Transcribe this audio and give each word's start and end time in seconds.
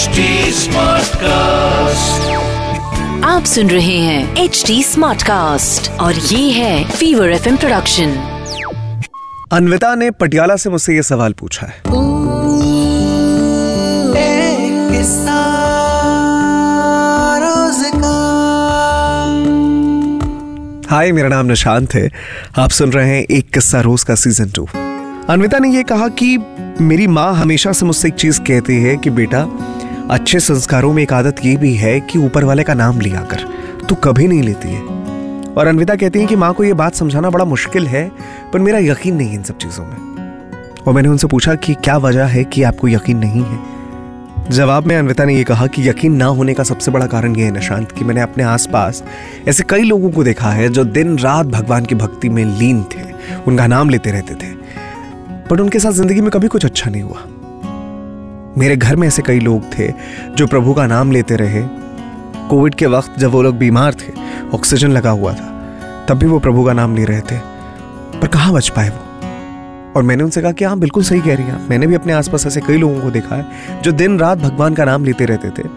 HD 0.00 0.22
Smartcast. 0.56 2.26
आप 3.24 3.44
सुन 3.46 3.70
रहे 3.70 3.98
हैं 3.98 4.36
एच 4.36 4.64
डी 4.66 4.82
स्मार्ट 4.82 5.22
कास्ट 5.22 5.90
और 5.90 6.14
ये 6.14 6.50
है 6.50 6.90
फीवर 6.90 7.32
एफ़ 7.32 7.48
प्रोडक्शन 7.56 8.14
अनविता 9.52 9.94
ने 9.94 10.10
पटियाला 10.10 10.56
से 10.56 10.70
मुझसे 10.70 10.94
ये 10.94 11.02
सवाल 11.02 11.32
पूछा 11.32 11.66
है। 11.66 11.82
हाय 20.90 21.12
मेरा 21.12 21.28
नाम 21.28 21.46
निशांत 21.46 21.94
है। 21.94 22.10
आप 22.58 22.70
सुन 22.70 22.92
रहे 22.92 23.08
हैं 23.08 23.26
एक 23.30 23.50
किस्सा 23.50 23.80
रोज 23.80 24.02
का 24.02 24.14
सीज़न 24.14 24.50
टू 24.50 24.68
अनविता 25.28 25.58
ने 25.58 25.70
यह 25.70 25.82
कहा 25.82 26.08
कि 26.08 26.38
मेरी 26.80 27.06
माँ 27.06 27.34
हमेशा 27.34 27.72
से 27.72 27.86
मुझसे 27.86 28.08
एक 28.08 28.14
चीज़ 28.14 28.40
कहती 28.40 28.82
है 28.82 28.96
कि 28.96 29.10
बेटा 29.10 29.66
अच्छे 30.10 30.40
संस्कारों 30.40 30.92
में 30.92 31.02
एक 31.02 31.12
आदत 31.12 31.36
ये 31.44 31.56
भी 31.56 31.74
है 31.74 32.00
कि 32.00 32.18
ऊपर 32.18 32.44
वाले 32.44 32.62
का 32.62 32.74
नाम 32.74 33.00
लिया 33.00 33.20
कर, 33.20 33.42
तू 33.88 33.94
कभी 33.94 34.28
नहीं 34.28 34.42
लेती 34.42 34.68
है। 34.68 34.82
और 35.54 35.66
अनविता 35.66 35.94
कहती 35.94 36.20
है 36.20 36.26
कि 36.26 36.36
माँ 36.36 36.52
को 36.54 36.64
ये 36.64 36.72
बात 36.72 36.94
समझाना 36.94 37.30
बड़ा 37.30 37.44
मुश्किल 37.44 37.86
है, 37.86 38.10
पर 38.52 38.58
मेरा 38.58 38.78
यकीन 38.78 39.16
नहीं 39.16 39.28
है 39.28 39.34
इन 39.34 39.42
सब 39.42 39.58
चीज़ों 39.58 39.84
में। 39.84 40.82
और 40.86 40.94
मैंने 40.94 41.08
उनसे 41.08 41.26
पूछा 41.26 41.54
कि 41.54 41.74
क्या 41.74 41.96
वजह 41.96 42.24
है 42.24 42.44
कि 42.44 42.62
आपको 42.62 42.88
यकीन 42.88 43.18
नहीं 43.18 43.42
है? 43.42 43.58
जवाब 44.50 44.86
में 44.86 44.96
अनविता 44.96 45.24
ने 45.24 45.34
यह 45.34 45.44
कहा 45.44 45.66
कि 45.66 45.88
यकीन 45.88 46.16
ना 46.16 46.26
होने 46.26 46.54
का 46.54 46.62
सबसे 46.62 46.90
बड़ा 46.90 47.06
कारण 47.06 47.36
यह 47.36 47.44
है 47.44 47.50
निशांत 47.50 47.92
कि 47.92 48.04
मैंने 48.04 48.20
अपने 48.20 48.44
आसपास 48.44 49.04
ऐसे 49.48 49.64
कई 49.68 49.82
लोगों 49.82 50.10
को 50.10 50.24
देखा 50.24 50.50
है 50.50 50.68
जो 50.68 50.84
दिन 50.84 51.18
रात 51.18 51.46
भगवान 51.46 51.84
की 51.84 51.94
भक्ति 51.94 52.28
में 52.28 52.44
लीन 52.44 52.82
थे, 52.82 53.02
उनका 53.46 53.66
नाम 53.66 53.90
लेते 53.90 54.10
रहते 54.10 54.34
थे। 54.34 54.54
बट 55.50 55.60
उनके 55.60 55.78
साथ 55.78 55.92
ज़िंदगी 55.92 56.20
में 56.20 56.30
कभी 56.30 56.48
कुछ 56.48 56.64
अच्छा 56.64 56.90
नहीं 56.90 57.02
हुआ। 57.02 57.26
मेरे 58.58 58.76
घर 58.76 58.96
में 58.96 59.06
ऐसे 59.08 59.22
कई 59.22 59.40
लोग 59.40 59.64
थे 59.72 59.88
जो 60.36 60.46
प्रभु 60.46 60.72
का 60.74 60.86
नाम 60.86 61.12
लेते 61.12 61.36
रहे। 61.36 61.62
कोविड 62.48 62.74
के 62.74 62.86
वक्त 62.86 63.18
जब 63.18 63.30
वो 63.30 63.42
लोग 63.42 63.56
बीमार 63.56 63.94
थे, 63.94 64.12
ऑक्सीजन 64.54 64.90
लगा 64.90 65.10
हुआ 65.10 65.32
था, 65.32 66.06
तब 66.08 66.18
भी 66.18 66.26
वो 66.26 66.38
प्रभु 66.38 66.64
का 66.64 66.72
नाम 66.72 66.96
ले 66.96 67.04
रहे 67.04 67.20
थे। 67.20 67.38
पर 68.20 68.28
कहाँ 68.28 68.52
बच 68.52 68.68
पाए 68.68 68.88
वो? 68.88 69.92
और 69.96 70.02
मैंने 70.02 70.24
उनसे 70.24 70.42
कहा 70.42 70.52
कि 70.52 70.64
हाँ 70.64 70.78
बिल्कुल 70.78 71.02
सही 71.04 71.20
कह 71.20 71.34
रही 71.34 71.46
हैं 71.46 71.68
मैंने 71.68 71.86
भी 71.86 71.94
अपने 71.94 72.12
आसपास 72.12 72.46
ऐसे 72.46 72.60
कई 72.60 72.78
लोगों 72.78 73.00
को 73.00 73.10
देखा 73.10 73.36
है 73.36 73.80
जो 73.82 73.92
दिन 73.92 74.18
रात 74.18 74.38
भगवान 74.38 74.74
का 74.74 74.84
नाम 74.84 75.04
लेते 75.04 75.24
रहते 75.24 75.50
थे। 75.50 75.68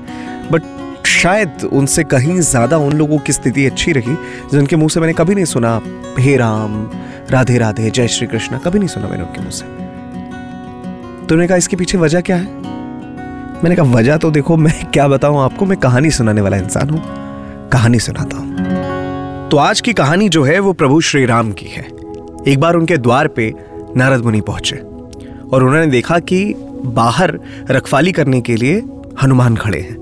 बट 0.51 1.05
शायद 1.07 1.69
उनसे 1.73 2.03
कहीं 2.03 2.39
ज़्यादा 2.39 2.77
उन 2.77 2.93
लोगों 2.93 3.17
की 3.17 3.33
स्थिति 3.33 3.65
अच्छी 3.65 3.91
रही 3.91 4.15
जिनके 4.51 4.75
मुँह 4.75 4.89
से 4.89 4.99
मैंने 4.99 5.13
कभी 5.13 5.35
नहीं 5.35 5.45
सुना। 5.45 5.79
हे 6.19 6.35
राम, 6.37 6.83
राधे 7.29 7.57
राधे, 7.57 7.89
जय 7.89 8.07
श्री 8.07 8.27
कृष्ण, 8.27 8.57
कभी 8.57 8.79
नहीं 8.79 8.89
सुना 8.89 9.07
मैंने 9.07 9.23
उनके 9.23 9.41
मुँह 9.41 9.51
से। 9.51 9.65
तो 11.25 11.35
उन्होंने 11.35 11.47
कहा, 11.47 11.57
इसके 11.57 11.75
पीछे 11.75 11.97
वजह 11.97 12.21
क्या 12.21 12.35
है? 12.35 12.62
मैंने 13.63 13.75
कहा 13.75 13.85
वजह 13.85 14.17
तो 14.17 14.31
देखो 14.31 14.57
मैं 14.57 14.91
क्या 14.91 15.07
बताऊँ 15.07 15.39
आपको? 15.39 15.65
मैं 15.65 15.77
कहानी 15.79 16.11
सुनाने 16.11 16.41
वाला 16.41 16.57
इंसान 16.57 16.89
हूँ। 16.89 17.01
कहानी 17.69 17.99
सुनाता 17.99 18.37
हूँ। 18.37 19.49
तो 19.49 19.57
आज 19.57 19.81
की 19.81 19.93
कहानी 19.93 20.29
जो 20.29 20.43
है 20.43 20.59
वो 20.59 20.73
प्रभु 20.73 21.01
श्री 21.01 21.25
राम 21.25 21.51
की 21.51 21.65
है। 21.65 21.83
एक 22.47 22.59
बार 22.59 22.75
उनके 22.75 22.97
द्वार 22.97 23.27
पे 23.27 23.53
नारद 23.97 24.23
मुनि 24.23 24.41
पहुँचे 24.41 24.75
और 25.49 25.63
उन्होंने 25.63 25.87
देखा 25.87 26.19
कि 26.19 26.53
बाहर 26.85 27.39
रखवाली 27.69 28.11
करने 28.11 28.41
के 28.41 28.55
लिए 28.55 28.83
हनुमान 29.23 29.55
खड़े 29.55 29.79
हैं। 29.79 29.95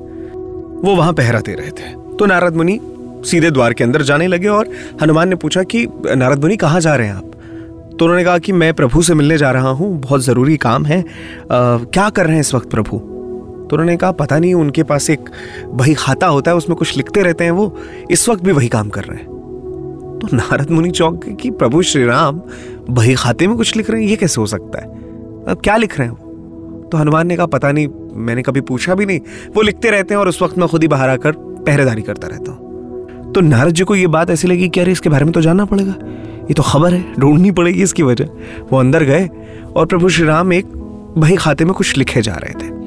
वो 0.81 0.95
वहाँ 0.95 1.13
पहरा 1.13 1.39
दे 1.39 1.53
रहे 1.53 1.69
थे। 1.69 2.15
तो 2.17 2.25
नारद 2.25 2.55
मुनि 2.55 2.79
सीधे 3.25 3.51
द्वार 3.51 3.73
के 3.73 3.83
अंदर 3.83 4.01
जाने 4.01 4.27
लगे 4.27 4.47
और 4.47 4.69
हनुमान 5.01 5.29
ने 5.29 5.35
पूछा 5.35 5.63
कि 5.63 5.87
नारद 6.15 6.41
मुनि 6.41 6.57
कहाँ 6.57 6.81
जा 6.81 6.95
रहे 6.95 7.07
हैं 7.07 7.15
आप? 7.15 7.31
तो 7.99 8.05
उन्होंने 8.05 8.23
कहा 8.23 8.37
कि 8.37 8.51
मैं 8.51 8.73
प्रभु 8.73 9.01
से 9.01 9.13
मिलने 9.13 9.37
जा 9.37 9.51
रहा 9.51 9.69
हूँ। 9.69 10.01
बहुत 10.01 10.21
ज़रूरी 10.21 10.57
काम 10.57 10.85
है। 10.85 11.01
आ, 11.01 11.03
क्या 11.77 12.09
कर 12.09 12.25
रहे 12.25 12.33
हैं 12.33 12.41
इस 12.41 12.53
वक्त 12.53 12.69
प्रभु? 12.69 13.20
तो 13.71 13.77
उन्होंने 13.77 13.97
कहा, 13.97 14.11
पता 14.11 14.39
नहीं, 14.39 14.53
उनके 14.53 14.83
पास 14.83 15.09
एक 15.09 15.19
वही 15.65 15.93
खाता 15.93 16.27
होता 16.27 16.51
है, 16.51 16.57
उसमें 16.57 16.77
कुछ 16.77 16.97
लिखते 16.97 17.21
रहते 17.21 17.43
हैं 17.43 17.51
वो, 17.51 17.77
इस 18.11 18.29
वक्त 18.29 18.43
भी 18.43 18.51
वही 18.51 18.67
काम 18.67 18.89
कर 18.89 19.03
रहे 19.03 19.17
हैं। 19.17 19.25
तो 20.21 20.27
नारद 20.33 20.71
मुनि 20.71 20.91
चौक 20.91 21.23
कि 21.41 21.51
प्रभु 21.51 21.81
श्री 21.81 22.05
राम 22.05 22.41
वही 22.89 23.13
खाते 23.13 23.47
में 23.47 23.57
कुछ 23.57 23.75
लिख 23.75 23.89
रहे 23.89 24.01
हैं, 24.01 24.09
ये 24.09 24.15
कैसे 24.15 24.41
हो 24.41 24.47
सकता 24.47 24.79
है? 24.79 24.85
अब 25.47 25.61
क्या 25.63 25.77
लिख 25.77 25.99
रहे 25.99 26.07
हैं 26.07 26.15
वो? 26.15 26.27
तो 26.91 26.97
हनुमान 26.97 27.27
ने 27.27 27.37
कहा, 27.37 27.45
पता 27.45 27.71
नहीं, 27.71 27.87
मैंने 28.13 28.41
कभी 28.41 28.61
पूछा 28.61 28.95
भी 28.95 29.05
नहीं। 29.05 29.19
वो 29.55 29.61
लिखते 29.61 29.89
रहते 29.89 30.13
हैं 30.13 30.21
और 30.21 30.29
उस 30.29 30.41
वक्त 30.41 30.57
मैं 30.57 30.67
खुद 30.67 30.81
ही 30.81 30.87
बाहर 30.87 31.09
आकर 31.09 31.31
पहरेदारी 31.37 32.01
करता 32.01 32.27
रहता 32.27 32.51
हूँ। 32.51 32.71
तो 33.31 33.41
नारद 33.41 33.71
जी 33.71 33.83
को 33.83 33.95
ये 33.95 34.07
बात 34.07 34.29
ऐसी 34.29 34.47
लगी 34.47 34.69
कि, 34.69 34.79
अरे, 34.79 34.91
इसके 34.91 35.09
बारे 35.09 35.25
में 35.25 35.33
तो 35.33 35.41
जानना 35.41 35.65
पड़ेगा। 35.65 35.95
ये 36.41 36.53
तो 36.53 36.63
खबर 36.63 36.93
है, 36.93 37.13
ढूंढनी 37.19 37.51
पड़ेगी 37.51 37.83
इसकी 37.83 38.03
वजह। 38.03 38.25
वो 38.71 38.79
अंदर 38.79 39.03
गए 39.03 39.29
और 39.75 39.85
प्रभु 39.85 40.09
श्री 40.09 40.25
राम 40.25 40.53
एक 40.53 40.65
वही 41.17 41.35
खाते 41.35 41.65
में 41.65 41.73
कुछ 41.73 41.97
लिखे 41.97 42.21
जा 42.21 42.33
रहे 42.33 42.53
थे। 42.53 42.80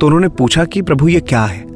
तो 0.00 0.06
उन्होंने 0.06 0.28
पूछा 0.28 0.64
कि 0.64 0.82
प्रभु, 0.82 1.08
ये 1.08 1.20
क्या 1.20 1.42
है? 1.42 1.74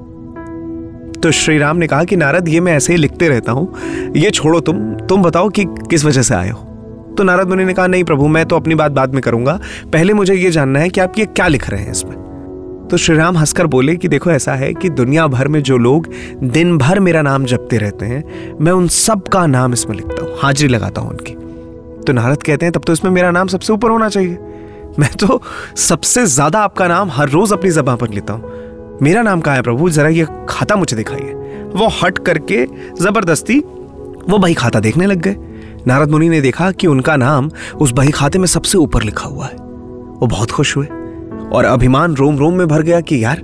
तो 1.13 1.31
श्री 1.31 1.59
राम 1.59 1.77
ने 1.77 1.87
कहा 1.87 2.05
कि 2.05 2.17
नारद, 2.17 2.49
ये 2.49 2.61
मैं 2.61 2.73
ऐसे 2.73 2.93
ही 2.93 2.99
लिखते 2.99 3.29
रहता 3.29 3.53
हूँ। 3.53 3.75
ये 4.17 4.31
छोड़ो 4.31 4.61
तुम 4.61 4.95
तुम 4.95 5.23
बताओ 5.23 5.49
कि 5.49 5.65
किस 5.65 6.05
वजह 6.05 6.23
से 6.23 6.35
आए 6.35 6.51
हो? 6.51 6.59
तो 7.19 7.25
नारद 7.25 7.49
मुनि 7.49 7.65
ने 7.65 7.75
कहा, 7.75 7.87
नहीं 7.87 8.05
प्रभु, 8.05 8.29
मैं 8.29 8.47
तो 8.47 8.57
अपनी 8.57 8.75
बात 8.75 8.93
बाद 8.93 9.15
में 9.15 9.23
करूँगा। 9.23 9.61
पहले 9.93 10.13
मुझे 10.13 10.35
ये 10.35 10.51
जानना 10.51 10.79
है 10.79 10.89
कि 10.89 11.01
आप 11.01 11.13
ये 11.19 11.25
क्या 11.25 11.49
लिख 11.49 11.71
रहे 11.71 11.83
हैं 11.83 11.91
इसमें? 11.91 12.17
तो 12.91 12.97
श्री 12.97 13.17
राम 13.17 13.37
हंसकर 13.37 13.67
बोले 13.67 13.97
कि 13.97 14.09
देखो, 14.09 14.31
ऐसा 14.31 14.55
है 14.55 14.75
कि 14.75 14.89
दुनिया 14.91 15.27
भर 15.27 15.49
में 15.49 15.63
जो 15.63 15.79
लोग 15.79 16.09
दिन 16.45 16.79
भर 16.79 17.01
मेरा 17.01 17.23
नाम 17.23 17.45
जपते 17.45 17.79
रहते 17.79 18.07
हैं, 18.07 18.25
मैं 18.61 18.73
उन 18.73 18.89
सब 18.89 19.29
का 19.29 19.47
नाम 19.47 19.73
इसमें 19.73 19.97
लिखता 19.97 20.25
हूँ, 20.25 20.37
हाजिरी 20.43 20.73
लगाता 20.73 21.01
हूँ 21.01 21.11
उनकी। 21.11 21.33
तो 22.05 22.13
नारद 22.13 22.43
कहते 22.43 22.67
हैं, 22.67 22.73
तब 22.73 22.83
तो 22.87 22.93
इसमें 22.93 23.11
मेरा 23.11 23.31
नाम 23.31 23.47
सबसे 23.47 23.73
ऊपर 23.73 23.91
होना 23.91 24.09
चाहिए। 24.09 24.39
मैं 24.99 25.11
तो 25.13 25.41
सबसे 25.77 26.25
ज़्यादा 26.27 26.61
आपका 26.61 26.87
नाम 26.89 27.11
हर 27.11 27.29
रोज 27.29 27.53
अपनी 27.53 27.71
जबान 27.71 27.97
पर 27.97 28.09
लेता 28.09 28.33
हूँ। 28.33 28.99
मेरा 29.03 29.23
नाम 29.23 29.41
कहा 29.41 29.55
है 29.55 29.63
प्रभु? 29.63 29.91
जरा 29.91 30.09
ये 30.09 30.27
खाता 30.49 30.77
मुझे 30.77 30.97
दिखाइए। 30.97 31.33
वो 31.75 31.89
हट 32.03 32.19
करके 32.19 32.65
ज़बरदस्ती 33.01 33.59
वो 33.59 34.39
बही 34.39 34.55
खाता 34.55 34.81
देखने 34.81 35.07
लग 35.07 35.21
गए। 35.21 35.37
नारद 35.87 36.11
मुनि 36.11 36.29
ने 36.29 36.41
देखा 36.41 36.71
कि 36.71 36.87
उनका 36.87 37.17
नाम 37.17 37.51
उस 37.81 37.93
बही 37.93 38.11
खाते 38.11 38.39
में 38.39 38.47
सबसे 38.47 38.79
ऊपर 38.79 39.03
लिखा 39.03 39.29
हुआ 39.29 39.47
है। 39.47 39.55
वो 39.55 40.27
बहुत 40.27 40.51
खुश 40.51 40.77
हुए 40.77 40.87
और 41.53 41.65
अभिमान 41.65 42.15
रोम 42.15 42.39
रोम 42.39 42.55
में 42.55 42.67
भर 42.69 42.83
गया 42.83 43.01
कि 43.01 43.25
यार, 43.25 43.43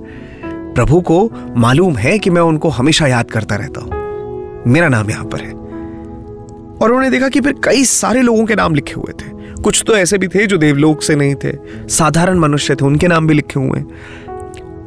प्रभु 0.75 1.01
को 1.01 1.29
मालूम 1.57 1.95
है 1.95 2.17
कि 2.19 2.29
मैं 2.29 2.41
उनको 2.41 2.69
हमेशा 2.69 3.07
याद 3.07 3.31
करता 3.31 3.55
रहता 3.55 3.81
हूँ। 3.81 4.63
मेरा 4.67 4.87
नाम 4.87 5.09
यहाँ 5.09 5.25
पर 5.25 5.41
है। 5.41 5.51
और 5.51 6.83
उन्होंने 6.83 7.09
देखा 7.09 7.29
कि 7.29 7.41
फिर 7.41 7.55
कई 7.63 7.83
सारे 7.85 8.21
लोगों 8.21 8.45
के 8.45 8.55
नाम 8.55 8.75
लिखे 8.75 8.93
हुए 8.93 9.13
थे। 9.13 9.34
कुछ 9.65 9.83
तो 9.87 9.95
ऐसे 9.95 10.17
भी 10.17 10.27
थे 10.27 10.45
जो 10.47 10.57
देवलोक 10.57 11.01
से 11.01 11.15
नहीं 11.15 11.35
थे। 11.35 11.51
साधारण 11.89 12.39
मनुष्य 12.39 12.75
थे, 12.75 12.85
उनके 12.85 13.07
नाम 13.07 13.27
भी 13.27 13.33
लिखे 13.33 13.59
हुए 13.59 13.79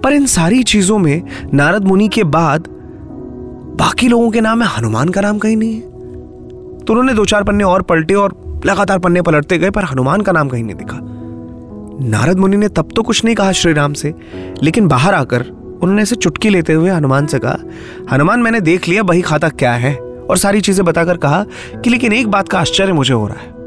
पर 0.03 0.13
इन 0.13 0.27
सारी 0.27 0.63
चीज़ों 0.63 0.99
में 0.99 1.23
नारद 1.55 1.85
मुनि 1.85 2.09
के 2.09 2.25
बाद 2.25 2.69
बाकी 3.79 4.09
लोगों 4.09 4.31
के 4.31 4.41
नाम 4.41 4.59
में 4.59 4.67
हनुमान 4.67 5.09
का 5.09 5.21
नाम 5.21 5.39
कहीं 5.39 5.57
नहीं 5.57 5.75
है। 5.75 5.81
तो 5.81 6.93
उन्होंने 6.93 7.15
दो 7.15 7.25
चार 7.25 7.45
पन्ने 7.45 7.65
और 7.65 7.83
पलटे 7.83 8.15
और 8.15 8.37
लगातार 8.67 8.99
पन्ने 8.99 9.23
पलटते 9.23 9.59
गए, 9.59 9.71
पर 9.71 9.85
हनुमान 9.85 10.21
का 10.21 10.33
नाम 10.33 10.49
कहीं 10.49 10.65
नहीं 10.65 10.77
दिखा। 10.77 10.99
नारद 12.09 12.39
मुनि 12.39 12.57
ने 12.57 12.69
तब 12.69 12.89
तो 12.97 13.03
कुछ 13.03 13.25
नहीं 13.25 13.35
कहा 13.35 13.53
श्री 13.53 13.73
राम 13.73 13.93
से, 13.93 14.15
लेकिन 14.63 14.89
बाहर 14.89 15.15
आकर 15.15 15.43
उन्होंने 15.83 16.03
ऐसे 16.03 16.17
चुटकी 16.17 16.49
लेते 16.49 16.73
हुए 16.73 16.91
हनुमान 16.91 17.27
से 17.27 17.39
कहा, 17.39 17.59
हनुमान, 18.13 18.41
मैंने 18.41 18.61
देख 18.61 18.89
लिया, 18.89 19.03
बही 19.03 19.23
खाता 19.23 19.49
क्या 19.49 19.73
है? 19.73 19.95
और 19.97 20.37
सारी 20.37 20.61
चीज़ें 20.61 20.85
बताकर 20.87 21.17
कहा 21.17 21.45
कि 21.75 21.91
लेकिन 21.91 22.13
एक 22.13 22.29
बात 22.29 22.49
का 22.49 22.59
आश्चर्य 22.59 22.93
मुझे 22.93 23.15
हो 23.15 23.27
रहा 23.27 23.41
है। 23.41 23.58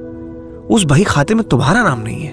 उस 0.72 0.84
बही 0.84 1.04
खाते 1.04 1.34
में 1.34 1.44
तुम्हारा 1.44 1.84
नाम 1.84 2.02
नहीं 2.02 2.22
है। 2.22 2.32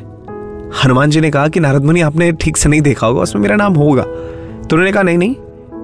हनुमान 0.84 1.10
जी 1.10 1.20
ने 1.20 1.30
कहा 1.30 1.48
कि 1.48 1.60
नारद 1.60 1.84
मुनि, 1.84 2.00
आपने 2.00 2.32
ठीक 2.32 2.56
से 2.56 2.68
नहीं 2.68 2.80
देखा 2.80 3.06
होगा, 3.06 3.20
उसमें 3.20 3.42
मेरा 3.42 3.56
नाम 3.56 3.74
होगा। 3.74 4.02
तो 4.02 4.68
उन्होंने 4.72 4.92
कहा, 4.92 5.02
नहीं 5.02 5.18
नहीं, 5.18 5.36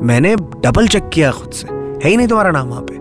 मैंने 0.02 0.36
डबल 0.36 0.88
चेक 0.88 1.10
किया 1.12 1.30
खुद 1.30 1.50
से। 1.50 1.68
है 1.72 2.10
ही 2.10 2.16
नहीं 2.16 2.28
तुम्हारा 2.28 2.50
नाम 2.50 2.68
वहाँ 2.68 2.82
पे। 2.82 2.94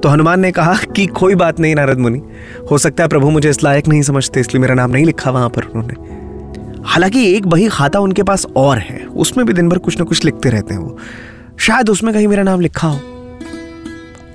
तो 0.00 0.08
हनुमान 0.08 0.40
ने 0.40 0.52
कहा 0.52 0.74
कि 0.74 1.06
कोई 1.06 1.34
बात 1.34 1.60
नहीं 1.60 1.74
नारद 1.74 1.98
मुनि, 1.98 2.22
हो 2.70 2.78
सकता 2.78 3.02
है 3.02 3.08
प्रभु 3.08 3.30
मुझे 3.30 3.50
इस 3.50 3.64
लायक 3.64 3.88
नहीं 3.88 4.02
समझते, 4.02 4.40
इसलिए 4.40 4.60
मेरा 4.60 4.74
नाम 4.74 4.90
नहीं 4.90 5.04
लिखा 5.04 5.30
वहाँ 5.30 5.48
पर 5.48 5.62
उन्होंने। 5.64 6.22
हालाँकि 6.84 7.36
एक 7.36 7.46
बही 7.46 7.68
खाता 7.68 8.00
उनके 8.00 8.22
पास 8.22 8.46
और 8.56 8.78
है, 8.78 9.04
उसमें 9.04 9.46
भी 9.46 9.52
दिन 9.52 9.68
भर 9.68 9.78
कुछ 9.78 9.98
ना 9.98 10.04
कुछ 10.04 10.24
लिखते 10.24 10.48
रहते 10.48 10.74
हैं 10.74 10.80
वो। 10.80 10.98
शायद 11.58 11.90
उसमें 11.90 12.14
कहीं 12.14 12.28
मेरा 12.28 12.42
नाम 12.42 12.60
लिखा 12.60 12.88
हो। 12.88 12.98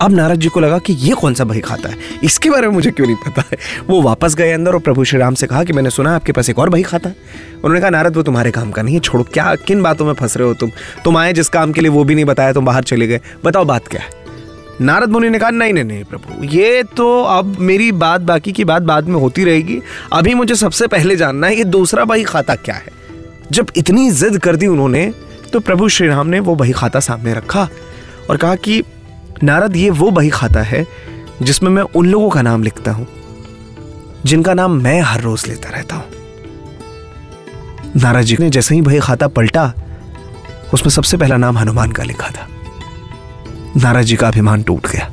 अब 0.01 0.11
नारद 0.11 0.39
जी 0.39 0.47
को 0.47 0.59
लगा 0.59 0.77
कि 0.77 0.93
ये 0.93 1.13
कौन 1.13 1.33
सा 1.33 1.43
बही 1.43 1.59
खाता 1.59 1.89
है? 1.89 1.95
इसके 2.23 2.49
बारे 2.49 2.67
में 2.67 2.73
मुझे 2.73 2.91
क्यों 2.91 3.07
नहीं 3.07 3.17
पता 3.17 3.43
है? 3.51 3.57
वो 3.89 4.01
वापस 4.01 4.35
गए 4.35 4.51
अंदर 4.51 4.73
और 4.73 4.79
प्रभु 4.79 5.03
श्री 5.03 5.19
राम 5.19 5.33
से 5.33 5.47
कहा 5.47 5.63
कि 5.63 5.73
मैंने 5.73 5.89
सुना 5.89 6.15
आपके 6.15 6.31
पास 6.31 6.49
एक 6.49 6.59
और 6.59 6.69
बही 6.69 6.83
खाता 6.83 7.09
है। 7.09 7.15
उन्होंने 7.55 7.79
कहा, 7.79 7.89
नारद, 7.89 8.17
वो 8.17 8.23
तुम्हारे 8.23 8.51
काम 8.51 8.71
का 8.71 8.81
नहीं 8.81 8.95
है, 8.95 9.01
छोड़ो, 9.01 9.23
क्या, 9.23 9.55
किन 9.55 9.83
बातों 9.83 10.05
में 10.05 10.13
फंस 10.13 10.37
रहे 10.37 10.47
हो 10.47 10.53
तुम? 10.53 10.71
तुम 11.03 11.17
आए 11.17 11.33
जिस 11.33 11.49
काम 11.49 11.71
के 11.71 11.81
लिए 11.81 11.89
वो 11.89 12.03
भी 12.03 12.15
नहीं 12.15 12.25
बताया, 12.25 12.53
तुम 12.53 12.65
बाहर 12.65 12.83
चले 12.83 13.07
गए। 13.07 13.21
बताओ, 13.45 13.65
बात 13.65 13.87
क्या 13.87 14.01
है? 14.01 14.09
नारद 14.81 15.09
मुनि 15.09 15.29
ने 15.29 15.39
कहा, 15.39 15.49
नहीं 15.49 15.73
नहीं 15.73 15.83
नहीं, 15.83 16.03
प्रभु, 16.03 16.43
ये 16.43 16.83
तो 16.83 17.23
अब 17.23 17.57
मेरी 17.59 17.91
बात 17.91 18.21
बाकी 18.21 18.51
की 18.51 18.63
बात 18.63 18.81
बाद 18.81 19.07
में 19.07 19.15
होती 19.15 19.43
रहेगी। 19.43 19.81
अभी 20.13 20.33
मुझे 20.33 20.55
सबसे 20.55 20.87
पहले 20.87 21.15
जानना 21.15 21.47
है, 21.47 21.55
ये 21.55 21.63
दूसरा 21.63 22.05
बही 22.05 22.23
खाता 22.23 22.55
क्या 22.55 22.75
है? 22.75 22.87
जब 23.51 23.67
इतनी 23.77 24.11
जिद 24.11 24.37
कर 24.37 24.55
दी 24.55 24.67
उन्होंने 24.67 25.13
तो 25.53 25.59
प्रभु 25.59 25.89
श्री 25.89 26.07
राम 26.07 26.27
ने 26.27 26.39
वो 26.39 26.55
बही 26.55 26.71
खाता 26.71 26.99
सामने 26.99 27.33
रखा 27.33 27.69
और 28.29 28.37
कहा 28.37 28.55
कि 28.55 28.83
नारद 29.43 29.75
ये 29.75 29.89
वो 29.89 30.09
बही 30.11 30.29
खाता 30.29 30.61
है 30.61 30.85
जिसमें 31.41 31.69
मैं 31.69 31.83
उन 31.83 32.05
लोगों 32.05 32.29
का 32.29 32.41
नाम 32.41 32.63
लिखता 32.63 32.91
हूँ, 32.91 33.07
जिनका 34.25 34.53
नाम 34.53 34.81
मैं 34.81 35.01
हर 35.01 35.21
रोज 35.21 35.47
लेता 35.47 35.69
रहता 35.69 35.95
हूँ। 35.95 36.05
नारद 37.95 38.21
जी 38.21 38.37
ने 38.39 38.49
जैसे 38.49 38.75
ही 38.75 38.81
बही 38.81 38.99
खाता 38.99 39.27
पलटा, 39.27 39.73
उसमें 40.73 40.89
सबसे 40.89 41.17
पहला 41.17 41.37
नाम 41.37 41.57
हनुमान 41.57 41.91
का 41.91 42.03
लिखा 42.03 42.29
था। 42.29 42.47
नारद 43.77 44.01
जी 44.01 44.15
का 44.15 44.27
अभिमान 44.27 44.63
टूट 44.63 44.87
गया। 44.87 45.11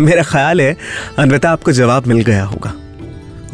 मेरा 0.00 0.22
ख्याल 0.22 0.60
है, 0.60 0.76
अनविता, 1.18 1.50
आपको 1.50 1.72
जवाब 1.72 2.06
मिल 2.06 2.20
गया 2.20 2.44
होगा। 2.44 2.74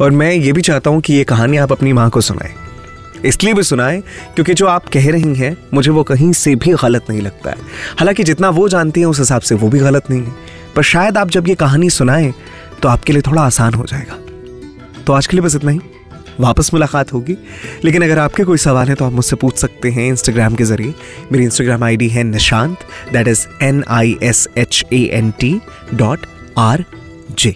और 0.01 0.11
मैं 0.11 0.31
ये 0.31 0.51
भी 0.51 0.61
चाहता 0.61 0.89
हूँ 0.89 1.01
कि 1.01 1.13
ये 1.13 1.23
कहानी 1.23 1.57
आप 1.57 1.71
अपनी 1.71 1.93
माँ 1.93 2.09
को 2.09 2.21
सुनाएँ। 2.21 2.68
इसलिए 3.25 3.53
भी 3.53 3.63
सुनाएँ, 3.63 4.01
क्योंकि 4.35 4.53
जो 4.53 4.67
आप 4.67 4.87
कह 4.87 5.11
रही 5.11 5.33
हैं, 5.35 5.57
मुझे 5.73 5.91
वो 5.91 6.03
कहीं 6.03 6.31
से 6.33 6.55
भी 6.55 6.73
गलत 6.73 7.05
नहीं 7.09 7.21
लगता 7.21 7.49
है। 7.49 7.57
हालाँकि 7.99 8.23
जितना 8.23 8.49
वो 8.49 8.69
जानती 8.69 8.99
हैं, 8.99 9.07
उस 9.07 9.19
हिसाब 9.19 9.41
से 9.41 9.55
वो 9.55 9.69
भी 9.69 9.79
गलत 9.79 10.09
नहीं 10.09 10.23
है। 10.23 10.33
पर 10.75 10.83
शायद 10.83 11.17
आप 11.17 11.29
जब 11.29 11.47
ये 11.47 11.55
कहानी 11.55 11.89
सुनाएँ 11.89 12.33
तो 12.81 12.89
आपके 12.89 13.13
लिए 13.13 13.21
थोड़ा 13.21 13.41
आसान 13.41 13.73
हो 13.73 13.85
जाएगा। 13.85 14.17
तो 15.03 15.13
आज 15.13 15.27
के 15.27 15.37
लिए 15.37 15.45
बस 15.45 15.55
इतना 15.55 15.71
ही। 15.71 15.79
वापस 16.39 16.73
मुलाकात 16.73 17.13
होगी। 17.13 17.35
लेकिन 17.83 18.03
अगर 18.03 18.19
आपके 18.19 18.43
कोई 18.43 18.57
सवाल 18.57 18.87
है 18.87 18.95
तो 18.95 19.05
आप 19.05 19.11
मुझसे 19.11 19.35
पूछ 19.35 19.57
सकते 19.57 19.89
हैं 19.91 20.07
इंस्टाग्राम 20.07 20.55
के 20.55 20.63
ज़रिए। 20.63 20.93
मेरी 21.31 21.43
इंस्टाग्राम 21.43 21.83
आईडी 21.83 22.09
है 22.09 22.23
Nishant 22.23 22.77
that 23.13 23.27
is 23.27 23.45
N 23.63 23.83
I 23.89 24.17
S 24.23 24.47
H 24.57 24.85
A 24.93 25.03
N 25.13 25.31
T 25.31 25.59
dot 25.93 26.25
R 26.57 26.85
J 27.39 27.55